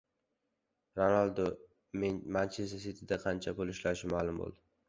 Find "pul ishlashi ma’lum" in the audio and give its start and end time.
3.61-4.43